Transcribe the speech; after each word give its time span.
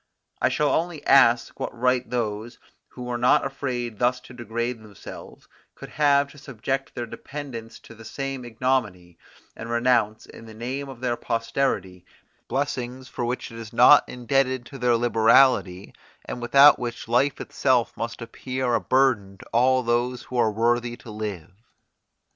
I 0.41 0.49
shall 0.49 0.69
only 0.71 1.05
ask 1.05 1.59
what 1.59 1.77
right 1.77 2.09
those, 2.09 2.57
who 2.87 3.03
were 3.03 3.19
not 3.19 3.45
afraid 3.45 3.99
thus 3.99 4.19
to 4.21 4.33
degrade 4.33 4.81
themselves, 4.81 5.47
could 5.75 5.89
have 5.89 6.31
to 6.31 6.39
subject 6.39 6.95
their 6.95 7.05
dependants 7.05 7.77
to 7.81 7.93
the 7.93 8.03
same 8.03 8.43
ignominy, 8.43 9.19
and 9.55 9.69
renounce, 9.69 10.25
in 10.25 10.47
the 10.47 10.55
name 10.55 10.89
of 10.89 11.01
their 11.01 11.15
posterity, 11.17 12.03
blessings 12.47 13.09
for 13.09 13.25
which 13.25 13.51
it 13.51 13.59
is 13.59 13.71
not 13.71 14.03
indebted 14.09 14.65
to 14.65 14.79
their 14.79 14.95
liberality, 14.97 15.93
and 16.25 16.41
without 16.41 16.79
which 16.79 17.07
life 17.07 17.39
itself 17.39 17.95
must 17.95 18.23
appear 18.23 18.73
a 18.73 18.81
burthen 18.81 19.37
to 19.37 19.45
all 19.53 19.83
those 19.83 20.23
who 20.23 20.35
are 20.37 20.49
worthy 20.51 20.97
to 20.97 21.11
live. 21.11 21.51